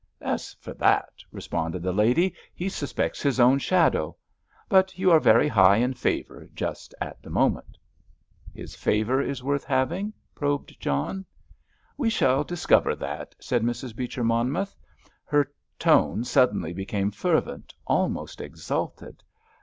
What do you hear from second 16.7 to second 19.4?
became fervent, almost exalted.